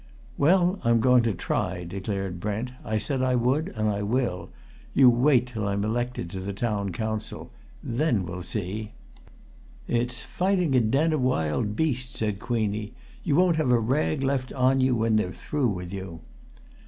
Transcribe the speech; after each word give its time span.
"Well, 0.35 0.79
I'm 0.83 0.99
going 0.99 1.21
to 1.21 1.31
try," 1.35 1.83
declared 1.83 2.39
Brent. 2.39 2.71
"I 2.83 2.97
said 2.97 3.21
I 3.21 3.35
would, 3.35 3.69
and 3.75 3.87
I 3.87 4.01
will! 4.01 4.49
You 4.95 5.11
wait 5.11 5.45
till 5.45 5.67
I'm 5.67 5.83
elected 5.85 6.31
to 6.31 6.39
that 6.39 6.55
Town 6.57 6.91
Council! 6.91 7.51
Then 7.83 8.25
we'll 8.25 8.41
see." 8.41 8.93
"It's 9.87 10.23
fighting 10.23 10.73
a 10.73 10.79
den 10.81 11.13
of 11.13 11.21
wild 11.21 11.75
beasts," 11.75 12.17
said 12.17 12.39
Queenie. 12.39 12.93
"You 13.23 13.35
won't 13.35 13.57
have 13.57 13.69
a 13.69 13.77
rag 13.79 14.23
left 14.23 14.51
on 14.53 14.81
you 14.81 14.95
when 14.95 15.17
they're 15.17 15.31
through 15.31 15.67
with 15.69 15.93
you." 15.93 16.21